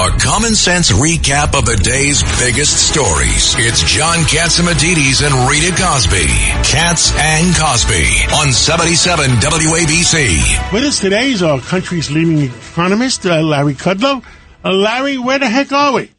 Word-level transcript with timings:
A 0.00 0.16
common 0.16 0.54
sense 0.54 0.92
recap 0.92 1.58
of 1.58 1.66
the 1.66 1.74
day's 1.74 2.22
biggest 2.38 2.88
stories. 2.88 3.56
It's 3.58 3.82
John 3.82 4.18
Catsimatidis 4.30 5.26
and 5.26 5.50
Rita 5.50 5.74
Cosby. 5.74 6.22
Cats 6.62 7.10
and 7.18 7.52
Cosby 7.56 8.06
on 8.32 8.52
77 8.52 9.28
WABC. 9.42 10.72
With 10.72 10.84
us 10.84 11.00
today 11.00 11.32
is 11.32 11.42
our 11.42 11.60
country's 11.60 12.12
leading 12.12 12.42
economist, 12.42 13.26
uh, 13.26 13.40
Larry 13.42 13.74
Kudlow. 13.74 14.22
Uh, 14.64 14.70
Larry, 14.70 15.18
where 15.18 15.40
the 15.40 15.48
heck 15.48 15.72
are 15.72 15.94
we? 15.94 16.12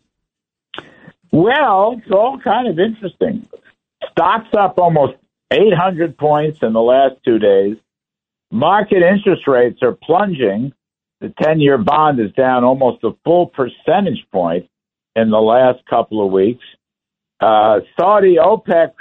Well, 1.31 1.95
it's 1.99 2.11
all 2.11 2.37
kind 2.37 2.67
of 2.67 2.77
interesting. 2.79 3.47
Stocks 4.11 4.49
up 4.57 4.77
almost 4.77 5.13
800 5.51 6.17
points 6.17 6.59
in 6.63 6.73
the 6.73 6.81
last 6.81 7.15
two 7.23 7.39
days. 7.39 7.77
Market 8.51 9.03
interest 9.03 9.47
rates 9.47 9.79
are 9.83 9.93
plunging 9.93 10.73
the 11.21 11.33
10 11.41 11.59
year 11.59 11.77
bond 11.77 12.19
is 12.19 12.31
down 12.33 12.63
almost 12.63 13.03
a 13.03 13.11
full 13.23 13.47
percentage 13.47 14.25
point 14.31 14.67
in 15.15 15.29
the 15.29 15.37
last 15.37 15.79
couple 15.89 16.25
of 16.25 16.31
weeks. 16.31 16.63
Uh, 17.39 17.79
Saudi 17.99 18.35
OPEC 18.35 18.91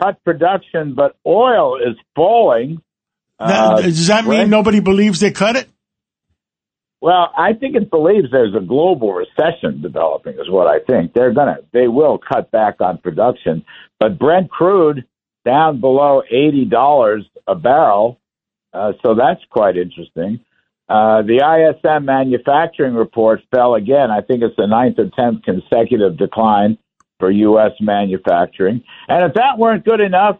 cut 0.00 0.22
production, 0.24 0.94
but 0.94 1.16
oil 1.26 1.76
is 1.76 1.96
falling. 2.14 2.80
Uh, 3.38 3.80
does 3.82 4.06
that 4.06 4.26
mean 4.26 4.48
nobody 4.48 4.80
believes 4.80 5.20
they 5.20 5.30
cut 5.30 5.56
it? 5.56 5.68
Well, 7.00 7.30
I 7.36 7.52
think 7.52 7.76
it 7.76 7.90
believes 7.90 8.28
there's 8.32 8.54
a 8.54 8.64
global 8.64 9.12
recession 9.12 9.82
developing, 9.82 10.34
is 10.34 10.48
what 10.48 10.66
I 10.66 10.78
think. 10.80 11.12
They're 11.12 11.34
gonna, 11.34 11.58
they 11.72 11.88
will 11.88 12.18
cut 12.18 12.50
back 12.50 12.80
on 12.80 12.98
production, 12.98 13.64
but 14.00 14.18
Brent 14.18 14.50
crude 14.50 15.04
down 15.44 15.80
below 15.80 16.22
eighty 16.30 16.64
dollars 16.64 17.24
a 17.46 17.54
barrel, 17.54 18.18
uh, 18.72 18.92
so 19.04 19.14
that's 19.14 19.42
quite 19.50 19.76
interesting. 19.76 20.40
Uh, 20.88 21.22
the 21.22 21.42
ISM 21.42 22.04
manufacturing 22.04 22.94
report 22.94 23.40
fell 23.52 23.74
again. 23.74 24.10
I 24.10 24.20
think 24.20 24.42
it's 24.42 24.54
the 24.56 24.66
ninth 24.66 24.98
or 24.98 25.10
tenth 25.16 25.42
consecutive 25.42 26.16
decline 26.16 26.78
for 27.18 27.30
U.S. 27.30 27.72
manufacturing. 27.80 28.84
And 29.08 29.28
if 29.28 29.34
that 29.34 29.58
weren't 29.58 29.84
good 29.84 30.00
enough, 30.00 30.38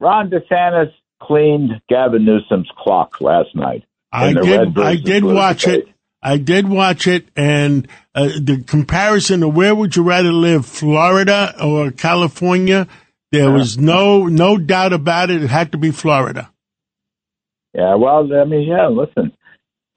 Ron 0.00 0.30
DeSantis 0.30 0.92
cleaned 1.22 1.82
Gavin 1.88 2.24
Newsom's 2.24 2.70
clock 2.78 3.20
last 3.20 3.54
night. 3.54 3.84
I 4.12 4.32
did. 4.32 4.78
I 4.78 4.96
did 4.96 5.24
watch 5.24 5.62
debate. 5.62 5.88
it. 5.88 5.94
I 6.22 6.38
did 6.38 6.68
watch 6.68 7.06
it, 7.06 7.28
and 7.36 7.86
uh, 8.14 8.30
the 8.40 8.62
comparison 8.66 9.42
of 9.42 9.54
where 9.54 9.74
would 9.74 9.94
you 9.94 10.02
rather 10.02 10.32
live, 10.32 10.64
Florida 10.66 11.54
or 11.62 11.90
California? 11.90 12.88
There 13.32 13.50
was 13.50 13.76
no 13.76 14.26
no 14.26 14.56
doubt 14.56 14.92
about 14.92 15.30
it. 15.30 15.42
It 15.42 15.50
had 15.50 15.72
to 15.72 15.78
be 15.78 15.90
Florida. 15.90 16.50
Yeah, 17.76 17.94
well, 17.94 18.28
I 18.34 18.44
mean, 18.44 18.66
yeah, 18.66 18.88
listen, 18.88 19.32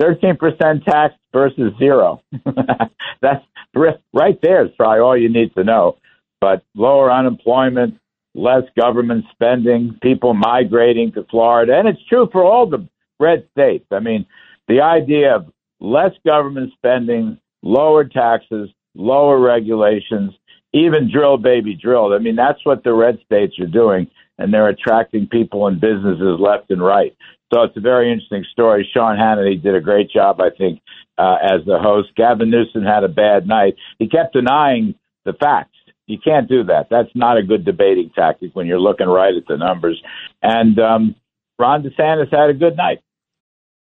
13% 0.01 0.83
tax 0.83 1.13
versus 1.31 1.71
zero. 1.79 2.21
That's 3.21 3.45
right 3.73 4.39
there 4.41 4.65
is 4.65 4.71
probably 4.77 4.99
all 4.99 5.17
you 5.17 5.29
need 5.29 5.53
to 5.55 5.63
know. 5.63 5.97
But 6.41 6.63
lower 6.75 7.11
unemployment, 7.11 7.97
less 8.35 8.63
government 8.77 9.25
spending, 9.31 9.97
people 10.01 10.33
migrating 10.33 11.13
to 11.13 11.25
Florida. 11.29 11.77
And 11.77 11.87
it's 11.87 12.03
true 12.09 12.27
for 12.31 12.43
all 12.43 12.69
the 12.69 12.87
red 13.19 13.47
states. 13.51 13.85
I 13.91 13.99
mean, 13.99 14.25
the 14.67 14.81
idea 14.81 15.35
of 15.35 15.51
less 15.79 16.11
government 16.25 16.73
spending, 16.77 17.37
lower 17.61 18.03
taxes, 18.03 18.69
lower 18.95 19.39
regulations, 19.39 20.33
even 20.73 21.11
drill 21.11 21.37
baby 21.37 21.75
drill. 21.75 22.13
I 22.13 22.19
mean, 22.19 22.35
that's 22.35 22.65
what 22.65 22.83
the 22.83 22.93
red 22.93 23.19
states 23.25 23.57
are 23.59 23.67
doing, 23.67 24.07
and 24.37 24.53
they're 24.53 24.69
attracting 24.69 25.27
people 25.27 25.67
and 25.67 25.79
businesses 25.79 26.39
left 26.39 26.71
and 26.71 26.81
right. 26.81 27.15
So 27.51 27.63
it's 27.63 27.75
a 27.77 27.81
very 27.81 28.11
interesting 28.11 28.45
story. 28.51 28.87
Sean 28.93 29.17
Hannity 29.17 29.61
did 29.61 29.75
a 29.75 29.81
great 29.81 30.11
job, 30.11 30.39
I 30.39 30.49
think, 30.55 30.81
uh, 31.17 31.37
as 31.41 31.65
the 31.65 31.79
host. 31.81 32.09
Gavin 32.15 32.51
Newsom 32.51 32.83
had 32.83 33.03
a 33.03 33.07
bad 33.07 33.47
night. 33.47 33.75
He 33.97 34.07
kept 34.07 34.33
denying 34.33 34.95
the 35.25 35.33
facts. 35.33 35.75
You 36.05 36.17
can't 36.23 36.47
do 36.47 36.63
that. 36.65 36.87
That's 36.89 37.09
not 37.13 37.37
a 37.37 37.43
good 37.43 37.65
debating 37.65 38.11
tactic 38.15 38.51
when 38.55 38.67
you're 38.67 38.79
looking 38.79 39.07
right 39.07 39.33
at 39.35 39.45
the 39.47 39.57
numbers. 39.57 40.01
And 40.41 40.77
um, 40.79 41.15
Ron 41.57 41.83
DeSantis 41.83 42.31
had 42.31 42.49
a 42.49 42.53
good 42.53 42.77
night. 42.77 42.99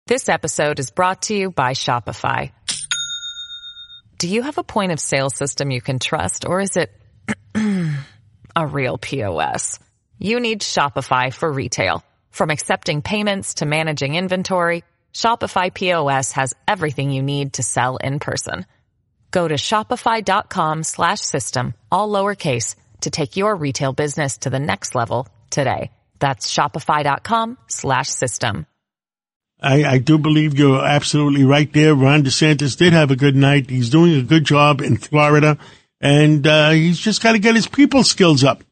This 0.07 0.29
episode 0.29 0.79
is 0.79 0.91
brought 0.91 1.23
to 1.23 1.35
you 1.35 1.51
by 1.51 1.71
Shopify. 1.71 2.51
Do 4.17 4.27
you 4.27 4.43
have 4.43 4.57
a 4.57 4.63
point 4.63 4.91
of 4.91 4.99
sale 4.99 5.29
system 5.29 5.71
you 5.71 5.81
can 5.81 5.97
trust, 5.97 6.45
or 6.45 6.59
is 6.59 6.77
it 6.77 6.91
a 8.55 8.67
real 8.67 8.97
POS? 8.97 9.79
You 10.19 10.39
need 10.39 10.61
Shopify 10.61 11.33
for 11.33 11.51
retail. 11.51 12.03
From 12.31 12.49
accepting 12.49 13.01
payments 13.01 13.55
to 13.55 13.65
managing 13.65 14.15
inventory, 14.15 14.83
Shopify 15.13 15.73
POS 15.73 16.31
has 16.33 16.53
everything 16.67 17.11
you 17.11 17.21
need 17.21 17.53
to 17.53 17.63
sell 17.63 17.97
in 17.97 18.19
person. 18.19 18.65
Go 19.31 19.47
to 19.47 19.55
shopify.com 19.55 20.83
slash 20.83 21.19
system, 21.21 21.73
all 21.91 22.09
lowercase, 22.09 22.75
to 23.01 23.09
take 23.09 23.37
your 23.37 23.55
retail 23.55 23.93
business 23.93 24.39
to 24.39 24.49
the 24.49 24.59
next 24.59 24.95
level 24.95 25.27
today. 25.49 25.91
That's 26.19 26.51
shopify.com 26.51 27.57
slash 27.67 28.07
system. 28.07 28.65
I, 29.61 29.83
I 29.83 29.97
do 29.99 30.17
believe 30.17 30.57
you're 30.57 30.83
absolutely 30.83 31.43
right 31.43 31.71
there. 31.71 31.93
Ron 31.93 32.23
DeSantis 32.23 32.77
did 32.77 32.93
have 32.93 33.11
a 33.11 33.15
good 33.15 33.35
night. 33.35 33.69
He's 33.69 33.89
doing 33.89 34.15
a 34.15 34.23
good 34.23 34.43
job 34.43 34.81
in 34.81 34.97
Florida, 34.97 35.57
and 35.99 36.45
uh, 36.47 36.71
he's 36.71 36.99
just 36.99 37.21
got 37.21 37.33
to 37.33 37.39
get 37.39 37.55
his 37.55 37.67
people 37.67 38.03
skills 38.03 38.43
up. 38.43 38.63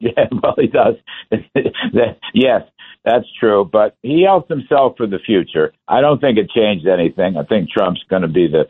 Yeah, 0.00 0.28
well, 0.30 0.54
he 0.56 0.68
does. 0.68 0.94
yes, 2.32 2.62
that's 3.04 3.26
true. 3.40 3.68
But 3.70 3.96
he 4.02 4.22
helped 4.22 4.48
himself 4.48 4.96
for 4.96 5.08
the 5.08 5.18
future. 5.18 5.72
I 5.88 6.00
don't 6.00 6.20
think 6.20 6.38
it 6.38 6.50
changed 6.50 6.86
anything. 6.86 7.36
I 7.36 7.42
think 7.42 7.70
Trump's 7.70 8.04
going 8.08 8.22
to 8.22 8.28
be 8.28 8.46
the 8.46 8.68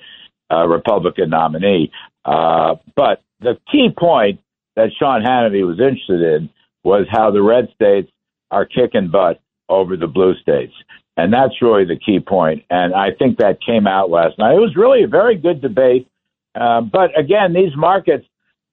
uh, 0.50 0.66
Republican 0.66 1.28
nominee. 1.30 1.90
Uh, 2.24 2.76
but 2.96 3.22
the 3.40 3.58
key 3.70 3.90
point 3.96 4.40
that 4.76 4.90
Sean 4.98 5.22
Hannity 5.22 5.66
was 5.66 5.78
interested 5.80 6.22
in 6.22 6.50
was 6.84 7.06
how 7.10 7.30
the 7.30 7.42
red 7.42 7.68
states 7.74 8.10
are 8.50 8.64
kicking 8.64 9.10
butt 9.10 9.40
over 9.68 9.96
the 9.96 10.06
blue 10.06 10.34
states. 10.40 10.72
And 11.16 11.32
that's 11.32 11.60
really 11.60 11.84
the 11.84 11.98
key 11.98 12.20
point. 12.20 12.64
And 12.70 12.94
I 12.94 13.08
think 13.18 13.38
that 13.38 13.58
came 13.60 13.86
out 13.86 14.08
last 14.08 14.38
night. 14.38 14.54
It 14.54 14.60
was 14.60 14.76
really 14.76 15.02
a 15.02 15.08
very 15.08 15.36
good 15.36 15.60
debate. 15.60 16.08
Uh, 16.54 16.80
but 16.80 17.18
again, 17.18 17.52
these 17.52 17.76
markets, 17.76 18.24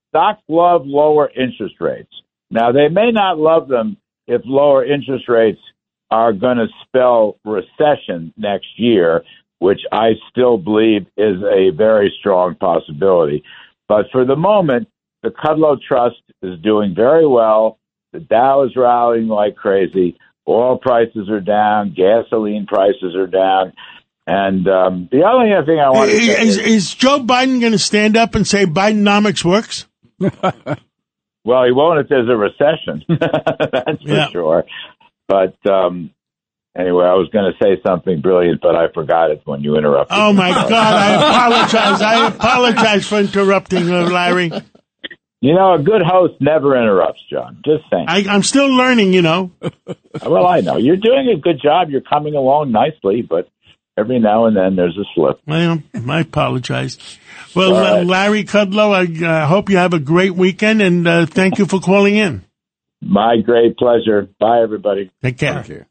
stocks 0.10 0.42
love 0.48 0.84
lower 0.86 1.30
interest 1.36 1.76
rates. 1.80 2.14
Now, 2.56 2.72
they 2.72 2.88
may 2.88 3.12
not 3.12 3.38
love 3.38 3.68
them 3.68 3.98
if 4.28 4.42
lower 4.46 4.86
interest 4.86 5.28
rates 5.28 5.60
are 6.10 6.32
going 6.32 6.56
to 6.56 6.68
spell 6.86 7.38
recession 7.44 8.34
next 8.38 8.68
year, 8.78 9.24
which 9.60 9.82
I 9.92 10.12
still 10.30 10.58
believe 10.58 11.02
is 11.18 11.44
a 11.44 11.72
very 11.76 12.14
strong 12.18 12.56
possibility. 12.56 13.44
But 13.90 14.06
for 14.10 14.24
the 14.24 14.38
moment, 14.38 14.88
the 15.22 15.32
Kudlow 15.32 15.78
Trust 15.86 16.22
is 16.42 16.58
doing 16.62 16.96
very 16.96 17.28
well. 17.28 17.78
The 18.14 18.22
Dow 18.22 18.64
is 18.64 18.72
rallying 18.78 19.28
like 19.28 19.58
crazy. 19.58 20.18
Oil 20.48 20.78
prices 20.78 21.30
are 21.30 21.42
down. 21.42 21.94
Gasoline 21.94 22.68
prices 22.68 23.16
are 23.18 23.28
down. 23.28 23.74
And 24.26 24.66
um, 24.70 25.10
the 25.12 25.24
only 25.24 25.54
other 25.54 25.66
thing 25.66 25.80
I 25.80 25.90
want 25.90 26.10
to 26.10 26.18
say 26.18 26.42
is, 26.42 26.58
is, 26.58 26.68
is 26.68 26.96
Joe 26.96 27.20
Biden 27.20 27.60
going 27.60 27.74
to 27.74 27.80
stand 27.80 28.16
up 28.16 28.34
and 28.34 28.48
say 28.48 28.66
Bidenomics 28.66 29.44
works? 29.44 29.88
Well, 31.46 31.64
he 31.64 31.72
won't 31.72 32.00
if 32.00 32.10
there's 32.10 32.28
a 32.28 32.36
recession. 32.36 33.06
That's 33.72 34.02
for 34.02 34.10
yeah. 34.10 34.30
sure. 34.30 34.66
But 35.28 35.56
um, 35.70 36.12
anyway, 36.76 37.06
I 37.06 37.14
was 37.14 37.30
going 37.32 37.52
to 37.52 37.64
say 37.64 37.82
something 37.86 38.20
brilliant, 38.20 38.62
but 38.62 38.76
I 38.76 38.92
forgot 38.92 39.32
it 39.32 39.42
when 39.46 39.62
you 39.62 39.78
interrupted. 39.78 40.18
Oh 40.18 40.34
my 40.34 40.50
God! 40.50 40.72
I 40.72 41.14
apologize. 41.14 42.02
I 42.02 42.28
apologize 42.28 43.08
for 43.08 43.20
interrupting, 43.20 43.88
Larry. 43.88 44.52
You 45.42 45.54
know, 45.54 45.76
a 45.76 45.80
good 45.80 46.02
host 46.04 46.42
never 46.42 46.76
interrupts, 46.76 47.22
John. 47.30 47.62
Just 47.64 47.84
saying. 47.92 48.06
I, 48.08 48.26
I'm 48.28 48.42
still 48.42 48.68
learning, 48.68 49.14
you 49.14 49.22
know. 49.22 49.52
well, 50.26 50.48
I 50.48 50.62
know 50.62 50.78
you're 50.78 50.98
doing 50.98 51.30
a 51.30 51.40
good 51.40 51.62
job. 51.62 51.90
You're 51.90 52.02
coming 52.02 52.34
along 52.34 52.72
nicely, 52.72 53.22
but 53.22 53.48
every 53.98 54.20
now 54.20 54.46
and 54.46 54.56
then 54.56 54.76
there's 54.76 54.98
a 54.98 55.06
slip. 55.14 55.40
Well, 55.48 55.82
I 56.10 56.22
apologize. 56.22 56.98
Well, 57.56 57.72
right. 57.72 58.06
Larry 58.06 58.44
Kudlow, 58.44 58.92
I 58.92 59.26
uh, 59.26 59.48
hope 59.48 59.70
you 59.70 59.78
have 59.78 59.94
a 59.94 60.00
great 60.00 60.36
weekend, 60.36 60.82
and 60.82 61.08
uh, 61.08 61.26
thank 61.26 61.58
you 61.58 61.66
for 61.66 61.80
calling 61.80 62.16
in. 62.16 62.44
My 63.02 63.38
great 63.38 63.78
pleasure. 63.78 64.28
Bye, 64.40 64.62
everybody. 64.62 65.12
Take 65.22 65.38
care. 65.38 65.88